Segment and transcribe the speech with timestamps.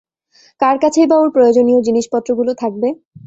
[0.61, 2.87] কার কাছেই বা ওর প্রয়োজনীয় জিনিসপত্রগুলো থাকবে?